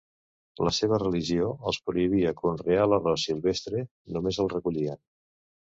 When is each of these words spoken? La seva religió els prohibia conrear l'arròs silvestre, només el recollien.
La 0.67 0.71
seva 0.77 0.97
religió 1.03 1.51
els 1.71 1.79
prohibia 1.89 2.33
conrear 2.41 2.89
l'arròs 2.95 3.27
silvestre, 3.29 3.87
només 4.17 4.45
el 4.47 4.55
recollien. 4.57 5.03